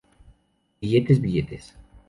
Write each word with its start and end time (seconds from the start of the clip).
Billetes, 0.81 1.19
billetes... 1.21 1.75